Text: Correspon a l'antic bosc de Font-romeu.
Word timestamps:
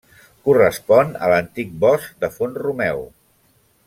Correspon 0.47 1.11
a 1.27 1.29
l'antic 1.33 1.75
bosc 1.85 2.17
de 2.25 2.31
Font-romeu. 2.39 3.05